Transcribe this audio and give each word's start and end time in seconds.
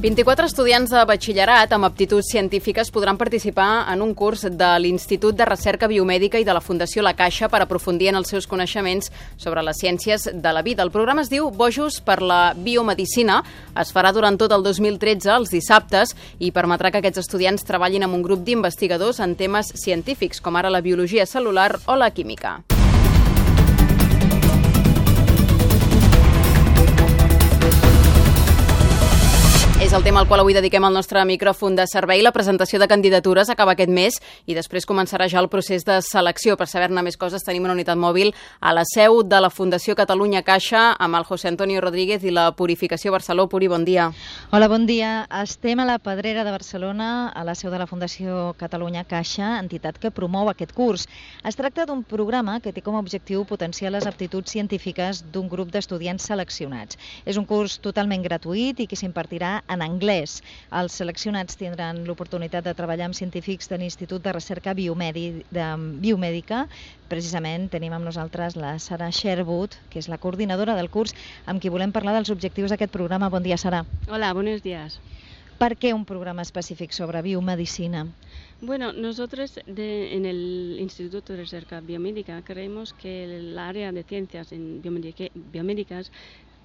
24 0.00 0.46
estudiants 0.48 0.88
de 0.88 1.00
batxillerat 1.04 1.74
amb 1.76 1.84
aptituds 1.84 2.30
científiques 2.32 2.88
podran 2.88 3.18
participar 3.20 3.84
en 3.92 4.00
un 4.00 4.14
curs 4.16 4.46
de 4.48 4.68
l'Institut 4.80 5.36
de 5.36 5.44
Recerca 5.44 5.90
Biomèdica 5.92 6.40
i 6.40 6.46
de 6.48 6.54
la 6.56 6.62
Fundació 6.64 7.04
La 7.04 7.12
Caixa 7.12 7.50
per 7.52 7.60
aprofundir 7.60 8.08
en 8.08 8.16
els 8.16 8.32
seus 8.32 8.48
coneixements 8.48 9.12
sobre 9.36 9.60
les 9.60 9.76
ciències 9.76 10.24
de 10.32 10.54
la 10.56 10.64
vida. 10.64 10.82
El 10.88 10.94
programa 10.94 11.20
es 11.20 11.28
diu 11.28 11.50
Bojos 11.50 12.00
per 12.00 12.22
la 12.24 12.54
Biomedicina. 12.56 13.42
Es 13.76 13.92
farà 13.92 14.14
durant 14.16 14.40
tot 14.40 14.56
el 14.56 14.64
2013, 14.64 15.34
els 15.36 15.52
dissabtes, 15.52 16.16
i 16.38 16.48
permetrà 16.48 16.88
que 16.88 17.04
aquests 17.04 17.26
estudiants 17.26 17.68
treballin 17.68 18.08
amb 18.08 18.16
un 18.16 18.24
grup 18.24 18.40
d'investigadors 18.40 19.20
en 19.20 19.36
temes 19.36 19.74
científics, 19.76 20.40
com 20.40 20.56
ara 20.56 20.72
la 20.72 20.80
biologia 20.80 21.28
celular 21.28 21.74
o 21.84 22.00
la 22.00 22.08
química. 22.08 22.62
És 29.90 29.96
el 29.96 30.04
tema 30.04 30.20
al 30.20 30.28
qual 30.30 30.38
avui 30.38 30.54
dediquem 30.54 30.84
el 30.86 30.94
nostre 30.94 31.18
micròfon 31.26 31.74
de 31.74 31.82
servei. 31.90 32.20
La 32.22 32.30
presentació 32.30 32.78
de 32.78 32.86
candidatures 32.86 33.48
acaba 33.50 33.72
aquest 33.74 33.90
mes 33.90 34.20
i 34.46 34.54
després 34.54 34.84
començarà 34.86 35.26
ja 35.26 35.40
el 35.42 35.48
procés 35.50 35.82
de 35.82 35.96
selecció. 36.06 36.54
Per 36.54 36.68
saber-ne 36.70 37.02
més 37.02 37.16
coses 37.18 37.42
tenim 37.42 37.64
una 37.66 37.74
unitat 37.74 37.98
mòbil 37.98 38.30
a 38.60 38.70
la 38.70 38.84
seu 38.86 39.24
de 39.26 39.40
la 39.42 39.50
Fundació 39.50 39.96
Catalunya 39.98 40.44
Caixa 40.46 40.92
amb 40.94 41.18
el 41.18 41.26
José 41.26 41.48
Antonio 41.50 41.80
Rodríguez 41.82 42.22
i 42.22 42.30
la 42.30 42.52
Purificació 42.54 43.10
Barceló. 43.10 43.48
Puri, 43.50 43.66
bon 43.66 43.82
dia. 43.84 44.12
Hola, 44.52 44.68
bon 44.70 44.86
dia. 44.86 45.26
Estem 45.40 45.82
a 45.82 45.88
la 45.88 45.98
Pedrera 45.98 46.46
de 46.46 46.54
Barcelona, 46.54 47.32
a 47.34 47.42
la 47.42 47.56
seu 47.58 47.74
de 47.74 47.82
la 47.82 47.88
Fundació 47.90 48.54
Catalunya 48.62 49.02
Caixa, 49.02 49.56
entitat 49.58 49.98
que 49.98 50.14
promou 50.14 50.52
aquest 50.54 50.70
curs. 50.70 51.08
Es 51.42 51.58
tracta 51.58 51.88
d'un 51.90 52.04
programa 52.04 52.60
que 52.60 52.70
té 52.70 52.78
com 52.78 52.94
a 52.94 53.02
objectiu 53.02 53.42
potenciar 53.42 53.90
les 53.90 54.06
aptituds 54.06 54.54
científiques 54.54 55.24
d'un 55.34 55.50
grup 55.50 55.74
d'estudiants 55.74 56.30
seleccionats. 56.30 56.94
És 57.26 57.42
un 57.42 57.50
curs 57.50 57.80
totalment 57.82 58.22
gratuït 58.22 58.78
i 58.78 58.86
que 58.86 58.94
s'impartirà 58.94 59.64
en 59.66 59.79
anglès. 59.84 60.40
Els 60.80 60.96
seleccionats 61.00 61.58
tindran 61.60 62.04
l'oportunitat 62.08 62.64
de 62.66 62.74
treballar 62.74 63.08
amb 63.08 63.18
científics 63.18 63.70
de 63.70 63.78
l'Institut 63.80 64.22
de 64.24 64.34
Recerca 64.36 64.74
Biomèdi, 64.74 65.44
de 65.50 65.68
Biomèdica. 66.02 66.66
Precisament 67.10 67.68
tenim 67.72 67.94
amb 67.96 68.06
nosaltres 68.06 68.56
la 68.56 68.76
Sara 68.78 69.10
Sherwood, 69.10 69.76
que 69.90 69.98
és 70.02 70.08
la 70.08 70.18
coordinadora 70.18 70.76
del 70.78 70.90
curs, 70.90 71.14
amb 71.46 71.62
qui 71.62 71.72
volem 71.72 71.92
parlar 71.92 72.14
dels 72.18 72.30
objectius 72.30 72.70
d'aquest 72.70 72.92
programa. 72.92 73.30
Bon 73.30 73.42
dia, 73.42 73.58
Sara. 73.58 73.84
Hola, 74.08 74.32
buenos 74.32 74.62
días. 74.62 75.00
¿Por 75.60 75.76
qué 75.76 75.92
un 75.92 76.06
programa 76.06 76.40
específico 76.40 76.94
sobre 76.94 77.20
biomedicina? 77.20 78.06
Bueno, 78.62 78.94
nosotros 78.94 79.60
de, 79.66 80.14
en 80.14 80.24
el 80.24 80.78
Instituto 80.80 81.34
de 81.34 81.40
Recerca 81.40 81.80
Biomédica 81.80 82.42
creemos 82.42 82.94
que 82.94 83.24
el 83.24 83.58
área 83.58 83.92
de 83.92 84.02
ciencias 84.02 84.52
en 84.52 84.80
biomédicas 84.82 86.12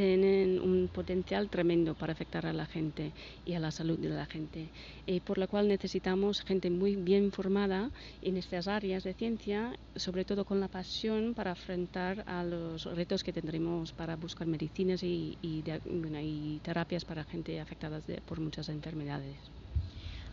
tienen 0.00 0.58
un 0.60 0.88
potencial 0.88 1.50
tremendo 1.50 1.94
para 1.94 2.14
afectar 2.14 2.46
a 2.46 2.54
la 2.54 2.64
gente 2.64 3.12
y 3.44 3.52
a 3.52 3.60
la 3.60 3.70
salud 3.70 3.98
de 3.98 4.08
la 4.08 4.24
gente, 4.24 4.70
y 5.04 5.20
por 5.20 5.36
lo 5.36 5.46
cual 5.46 5.68
necesitamos 5.68 6.40
gente 6.40 6.70
muy 6.70 6.96
bien 6.96 7.30
formada 7.30 7.90
en 8.22 8.38
estas 8.38 8.66
áreas 8.66 9.04
de 9.04 9.12
ciencia, 9.12 9.74
sobre 9.94 10.24
todo 10.24 10.46
con 10.46 10.58
la 10.58 10.68
pasión 10.68 11.34
para 11.34 11.52
afrontar 11.52 12.24
a 12.26 12.42
los 12.44 12.86
retos 12.96 13.22
que 13.22 13.34
tendremos 13.34 13.92
para 13.92 14.16
buscar 14.16 14.46
medicinas 14.46 15.02
y, 15.02 15.36
y, 15.42 15.60
de, 15.60 15.82
y 16.22 16.60
terapias 16.60 17.04
para 17.04 17.22
gente 17.24 17.60
afectada 17.60 18.00
por 18.24 18.40
muchas 18.40 18.70
enfermedades. 18.70 19.36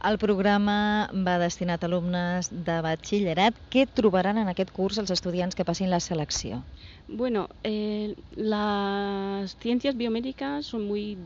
El 0.06 0.18
programa 0.22 0.74
va 1.28 1.38
destinat 1.42 1.84
a 1.84 1.88
alumnes 1.90 2.50
de 2.52 2.76
batxillerat. 2.86 3.58
Què 3.74 3.88
trobaran 4.00 4.38
en 4.38 4.52
aquest 4.52 4.70
curs 4.76 5.00
els 5.02 5.14
estudiants 5.16 5.58
que 5.58 5.66
passin 5.66 5.90
la 5.90 6.00
selecció? 6.00 6.62
Bueno, 7.08 7.48
eh, 7.64 8.14
las 8.32 9.58
ciencias 9.58 9.98
biomédicas 9.98 10.68
son 10.68 10.86
muy 10.86 11.18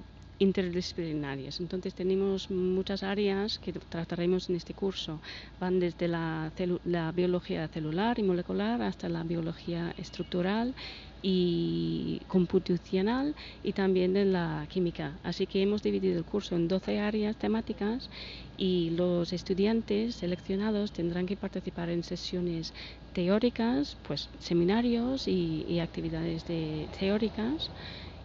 interdisciplinarias. 0.41 1.59
Entonces 1.59 1.93
tenemos 1.93 2.49
muchas 2.49 3.03
áreas 3.03 3.59
que 3.59 3.71
trataremos 3.73 4.49
en 4.49 4.55
este 4.55 4.73
curso. 4.73 5.19
Van 5.59 5.79
desde 5.79 6.07
la, 6.07 6.51
la, 6.83 7.11
biología 7.11 7.67
celular 7.67 8.17
y 8.17 8.23
molecular 8.23 8.81
hasta 8.81 9.07
la 9.07 9.23
biología 9.23 9.93
estructural 9.97 10.73
y 11.21 12.19
computacional 12.27 13.35
y 13.63 13.73
también 13.73 14.17
en 14.17 14.33
la 14.33 14.65
química. 14.67 15.11
Así 15.23 15.45
que 15.45 15.61
hemos 15.61 15.83
dividido 15.83 16.17
el 16.17 16.25
curso 16.25 16.55
en 16.55 16.67
12 16.67 16.99
áreas 16.99 17.35
temáticas 17.35 18.09
y 18.57 18.89
los 18.91 19.33
estudiantes 19.33 20.15
seleccionados 20.15 20.91
tendrán 20.91 21.27
que 21.27 21.37
participar 21.37 21.89
en 21.89 22.03
sesiones 22.03 22.73
teóricas, 23.13 23.95
pues 24.07 24.29
seminarios 24.39 25.27
y, 25.27 25.67
y 25.69 25.79
actividades 25.79 26.47
de, 26.47 26.87
teóricas 26.99 27.69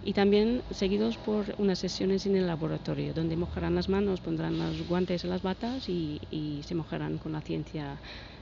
y 0.00 0.12
también 0.14 0.64
seguidos 0.70 1.18
por 1.18 1.54
unas 1.58 1.78
sesiones 1.78 2.26
en 2.26 2.36
el 2.36 2.46
laboratorio 2.46 3.14
donde 3.14 3.36
mojarán 3.36 3.74
las 3.74 3.88
manos, 3.88 4.20
pondrán 4.20 4.58
los 4.58 4.82
guantes 4.82 5.24
en 5.24 5.30
las 5.30 5.42
batas 5.42 5.88
y, 5.88 6.20
y 6.30 6.62
se 6.64 6.74
mojarán 6.74 7.18
con 7.18 7.32
la 7.32 7.42
ciencia 7.42 8.00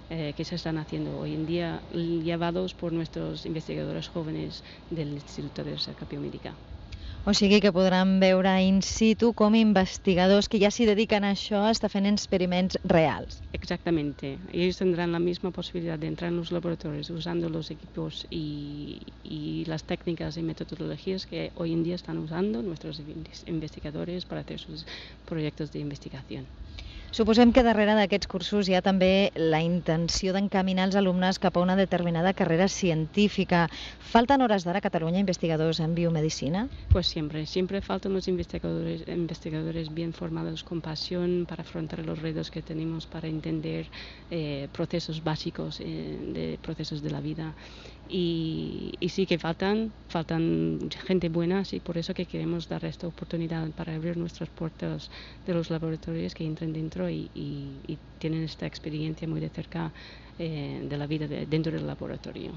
eh, 0.09 0.35
que 0.37 0.45
se 0.45 0.57
están 0.57 0.79
haciendo 0.79 1.19
hoy 1.19 1.35
en 1.35 1.47
día 1.47 1.83
llevados 1.91 2.75
por 2.75 2.93
nuestros 2.93 3.47
investigadores 3.47 4.09
jóvenes 4.09 4.63
del 4.91 5.13
Instituto 5.15 5.65
de 5.65 5.73
Recerca 5.73 6.05
Biomédica. 6.07 6.59
O 7.27 7.33
sigui 7.33 7.57
que 7.65 7.73
podran 7.73 8.21
veure 8.21 8.53
in 8.69 8.83
situ 8.85 9.33
com 9.33 9.55
investigadors 9.57 10.45
que 10.45 10.59
ja 10.61 10.69
s'hi 10.69 10.85
dediquen 10.85 11.25
a 11.25 11.31
això 11.33 11.63
estan 11.73 11.93
fent 11.95 12.09
experiments 12.11 12.77
reals. 12.85 13.39
Exactamente. 13.59 14.37
Ellos 14.53 14.77
tendrán 14.77 15.11
la 15.17 15.23
misma 15.29 15.51
posibilidad 15.51 15.99
de 15.99 16.09
entrar 16.13 16.29
en 16.29 16.37
los 16.37 16.53
laboratorios 16.53 17.09
usando 17.09 17.49
los 17.49 17.71
equipos 17.71 18.27
y, 18.29 19.01
y 19.25 19.65
las 19.65 19.85
técnicas 19.85 20.37
y 20.37 20.43
metodologías 20.43 21.25
que 21.25 21.51
hoy 21.57 21.73
en 21.73 21.83
día 21.83 21.95
están 21.95 22.19
usando 22.19 22.61
nuestros 22.61 23.01
investigadores 23.47 24.27
para 24.27 24.43
hacer 24.43 24.61
sus 24.61 24.85
proyectos 25.25 25.73
de 25.73 25.79
investigación. 25.79 26.45
Suposem 27.15 27.53
que 27.55 27.63
darrere 27.63 27.93
d'aquests 27.95 28.27
cursos 28.27 28.67
hi 28.67 28.75
ha 28.75 28.81
també 28.83 29.31
la 29.39 29.61
intenció 29.63 30.33
d'encaminar 30.35 30.89
els 30.89 30.97
alumnes 30.99 31.39
cap 31.39 31.55
a 31.55 31.63
una 31.63 31.77
determinada 31.79 32.33
carrera 32.35 32.67
científica. 32.67 33.69
¿Faltan 34.11 34.43
horas 34.43 34.67
d'ara 34.67 34.83
a 34.83 34.87
Catalunya 34.89 35.23
investigadors 35.23 35.79
en 35.79 35.95
biomedicina? 35.95 36.67
Pues 36.91 37.07
siempre, 37.07 37.47
siempre 37.47 37.81
faltan 37.83 38.15
los 38.15 38.27
investigadores, 38.27 39.07
investigadores 39.07 39.95
bien 39.95 40.13
formados 40.13 40.65
con 40.65 40.81
pasión 40.81 41.47
para 41.49 41.63
afrontar 41.63 42.05
los 42.05 42.19
retos 42.19 42.51
que 42.51 42.63
tenemos 42.63 43.07
para 43.07 43.29
entender 43.29 43.87
eh, 44.33 44.67
procesos 44.73 45.23
básicos 45.23 45.79
eh, 45.79 46.19
de 46.35 46.59
procesos 46.61 47.01
de 47.01 47.11
la 47.11 47.21
vida. 47.21 47.55
Y, 48.09 48.93
y, 49.01 49.09
sí 49.09 49.25
que 49.25 49.39
faltan, 49.39 49.91
faltan 50.09 50.91
gente 51.07 51.31
buena, 51.31 51.63
y 51.73 51.81
por 51.81 51.97
eso 51.97 52.13
que 52.13 52.27
queremos 52.27 52.69
dar 52.69 52.85
esta 52.85 53.07
oportunidad 53.07 53.71
para 53.71 53.95
abrir 53.95 54.19
nuestras 54.19 54.51
puertas 54.51 55.11
de 55.47 55.55
los 55.55 55.71
laboratorios 55.71 56.35
que 56.35 56.45
entren 56.45 56.75
dentro 56.75 57.04
y, 57.11 57.31
y, 57.35 57.81
y 57.87 57.99
tienen 58.19 58.45
esta 58.45 58.67
experiencia 58.67 59.29
muy 59.29 59.41
de 59.41 59.51
cerca 59.51 59.93
eh, 60.39 60.81
de 60.89 60.97
la 60.97 61.07
vida 61.07 61.27
de, 61.27 61.47
dentro 61.47 61.73
del 61.73 61.87
laboratorio. 61.87 62.53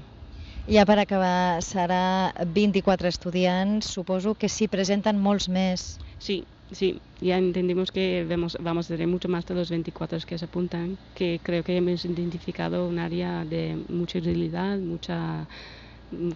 Ja 0.68 0.84
per 0.84 0.98
acabar, 1.00 1.62
serà 1.64 2.32
24 2.56 3.08
estudiants, 3.08 3.88
suposo 3.96 4.34
que 4.34 4.50
s'hi 4.52 4.68
presenten 4.68 5.16
molts 5.16 5.48
més. 5.48 5.84
Sí, 6.18 6.42
sí, 6.70 6.90
ya 7.20 7.38
entendimos 7.38 7.90
que 7.90 8.26
vamos, 8.28 8.56
vamos 8.60 8.90
a 8.90 8.94
tener 8.94 9.08
mucho 9.08 9.28
más 9.28 9.46
de 9.46 9.54
los 9.54 9.70
24 9.70 10.18
que 10.26 10.36
se 10.36 10.44
apuntan, 10.44 10.98
que 11.14 11.40
creo 11.42 11.64
que 11.64 11.76
hemos 11.76 12.04
identificado 12.04 12.86
un 12.86 12.98
área 12.98 13.44
de 13.46 13.82
mucha 13.88 14.18
utilidad, 14.18 14.78
mucha 14.78 15.48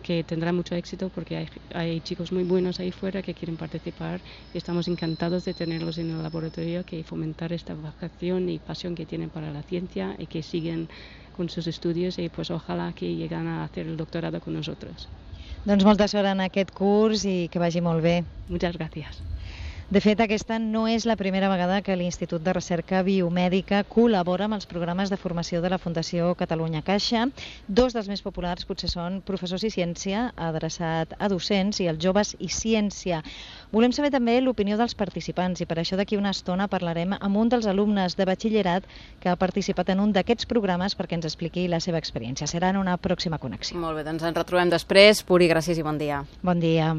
que 0.02 0.24
tendrá 0.24 0.52
mucho 0.52 0.74
éxito 0.74 1.10
porque 1.10 1.36
hay, 1.36 1.46
hay, 1.74 2.00
chicos 2.00 2.32
muy 2.32 2.44
buenos 2.44 2.80
ahí 2.80 2.92
fuera 2.92 3.22
que 3.22 3.34
quieren 3.34 3.56
participar 3.56 4.20
y 4.52 4.58
estamos 4.58 4.88
encantados 4.88 5.44
de 5.44 5.54
tenerlos 5.54 5.98
en 5.98 6.10
el 6.10 6.22
laboratorio, 6.22 6.84
que 6.84 7.04
fomentar 7.04 7.52
esta 7.52 7.74
vocación 7.74 8.48
y 8.48 8.58
pasión 8.58 8.94
que 8.94 9.06
tienen 9.06 9.30
para 9.30 9.50
la 9.50 9.62
ciencia 9.62 10.14
y 10.18 10.26
que 10.26 10.42
siguen 10.42 10.88
con 11.32 11.48
sus 11.48 11.66
estudios 11.66 12.18
y 12.18 12.28
pues 12.28 12.50
ojalá 12.50 12.92
que 12.92 13.14
lleguen 13.14 13.46
a 13.46 13.64
hacer 13.64 13.86
el 13.86 13.96
doctorado 13.96 14.40
con 14.40 14.54
nosotros. 14.54 15.08
Doncs 15.64 15.84
molta 15.86 16.08
sort 16.10 16.26
en 16.26 16.40
aquest 16.42 16.72
curs 16.75 17.22
i 17.25 17.48
que 17.50 17.60
vagi 17.62 17.80
molt 17.80 18.02
bé. 18.02 18.25
Muchas 18.48 18.76
gracias. 18.76 19.22
De 19.92 20.00
fet, 20.00 20.22
aquesta 20.24 20.56
no 20.56 20.86
és 20.88 21.04
la 21.04 21.18
primera 21.20 21.50
vegada 21.52 21.82
que 21.84 21.92
l'Institut 22.00 22.40
de 22.40 22.54
Recerca 22.56 23.02
Biomèdica 23.04 23.82
col·labora 23.84 24.46
amb 24.48 24.56
els 24.56 24.64
programes 24.70 25.12
de 25.12 25.18
formació 25.20 25.60
de 25.60 25.68
la 25.68 25.76
Fundació 25.76 26.30
Catalunya 26.40 26.80
Caixa. 26.86 27.26
Dos 27.68 27.92
dels 27.92 28.08
més 28.08 28.24
populars 28.24 28.64
potser 28.64 28.88
són 28.88 29.18
Professors 29.20 29.66
i 29.68 29.72
Ciència, 29.74 30.30
adreçat 30.48 31.12
a 31.18 31.28
docents, 31.28 31.82
i 31.84 31.90
els 31.92 32.00
Joves 32.00 32.32
i 32.40 32.48
Ciència. 32.48 33.20
Volem 33.68 33.92
saber 33.92 34.08
també 34.16 34.38
l'opinió 34.40 34.80
dels 34.80 34.96
participants 34.96 35.60
i 35.60 35.68
per 35.68 35.82
això 35.82 36.00
d'aquí 36.00 36.16
una 36.16 36.32
estona 36.32 36.72
parlarem 36.72 37.12
amb 37.20 37.44
un 37.44 37.52
dels 37.52 37.68
alumnes 37.68 38.16
de 38.16 38.24
batxillerat 38.32 38.88
que 39.20 39.28
ha 39.28 39.36
participat 39.36 39.92
en 39.92 40.00
un 40.08 40.16
d'aquests 40.16 40.48
programes 40.48 40.96
perquè 40.96 41.20
ens 41.20 41.28
expliqui 41.28 41.68
la 41.68 41.84
seva 41.84 42.00
experiència. 42.00 42.48
Serà 42.48 42.72
en 42.72 42.80
una 42.80 42.96
pròxima 42.96 43.36
connexió. 43.36 43.76
Molt 43.76 44.00
bé, 44.00 44.08
doncs 44.08 44.24
ens 44.24 44.40
retrobem 44.40 44.72
després. 44.72 45.20
Puri, 45.20 45.52
gràcies 45.52 45.76
i 45.76 45.84
bon 45.84 46.00
dia. 46.00 46.24
Bon 46.40 46.64
dia. 46.64 46.94